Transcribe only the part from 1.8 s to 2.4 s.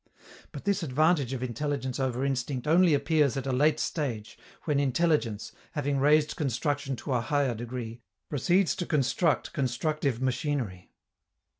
over